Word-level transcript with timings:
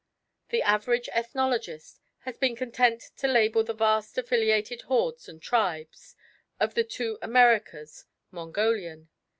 The 0.49 0.63
average 0.63 1.09
ethnologist 1.09 2.01
has 2.21 2.35
been 2.35 2.55
content 2.55 3.03
to 3.17 3.27
label 3.27 3.63
the 3.63 3.75
vast 3.75 4.17
affiliated 4.17 4.81
hordes 4.89 5.29
and 5.29 5.39
tribes 5.39 6.15
of 6.59 6.73
the 6.73 6.83
two 6.83 7.19
Americas 7.21 8.05
"Mongolian." 8.31 9.09